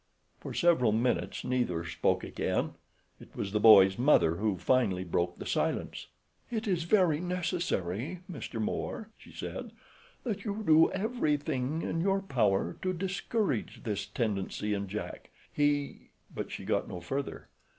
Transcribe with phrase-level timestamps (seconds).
[0.39, 2.71] For several minutes neither spoke again.
[3.19, 6.07] It was the boy's mother who finally broke the silence.
[6.49, 8.59] "It is very necessary, Mr.
[8.59, 9.69] Moore," she said,
[10.23, 16.49] "that you do everything in your power to discourage this tendency in Jack, he—"; but
[16.51, 17.49] she got no further.